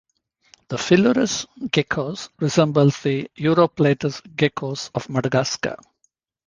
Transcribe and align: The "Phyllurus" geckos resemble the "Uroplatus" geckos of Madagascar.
The 0.69 0.77
"Phyllurus" 0.79 1.45
geckos 1.71 2.29
resemble 2.39 2.89
the 3.03 3.29
"Uroplatus" 3.37 4.23
geckos 4.35 4.89
of 4.95 5.09
Madagascar. 5.09 5.77